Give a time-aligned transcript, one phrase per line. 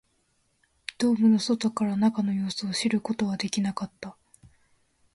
[0.97, 4.17] ドームの外から中の様子を知ることはできなかった